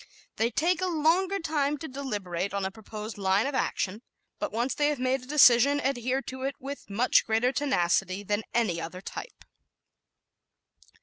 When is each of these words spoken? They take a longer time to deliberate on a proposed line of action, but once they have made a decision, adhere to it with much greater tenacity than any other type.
They 0.37 0.49
take 0.49 0.81
a 0.81 0.87
longer 0.87 1.37
time 1.37 1.77
to 1.77 1.87
deliberate 1.87 2.55
on 2.55 2.65
a 2.65 2.71
proposed 2.71 3.19
line 3.19 3.45
of 3.45 3.53
action, 3.53 4.01
but 4.39 4.51
once 4.51 4.73
they 4.73 4.87
have 4.87 4.97
made 4.97 5.21
a 5.21 5.27
decision, 5.27 5.79
adhere 5.79 6.23
to 6.23 6.41
it 6.41 6.55
with 6.59 6.89
much 6.89 7.23
greater 7.23 7.51
tenacity 7.51 8.23
than 8.23 8.41
any 8.51 8.81
other 8.81 9.01
type. 9.01 9.45